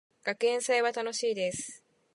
[0.23, 1.83] 学園祭は楽しいです。